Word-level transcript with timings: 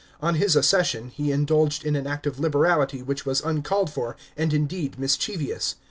On 0.19 0.33
his 0.33 0.55
accession 0.55 1.09
he 1.09 1.31
indulged 1.31 1.85
in 1.85 1.95
an 1.95 2.07
act 2.07 2.25
of 2.25 2.39
liberality 2.39 3.03
which 3.03 3.23
was 3.23 3.41
uncalled 3.41 3.91
for, 3.91 4.15
and 4.35 4.51
indeed 4.51 4.97
mischievous. 4.97 5.75